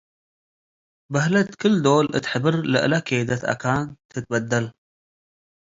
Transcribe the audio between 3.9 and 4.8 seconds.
ትትበደል።